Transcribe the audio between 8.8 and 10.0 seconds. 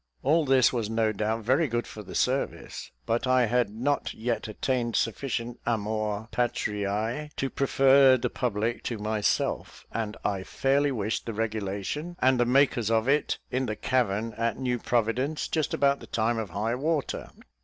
to myself;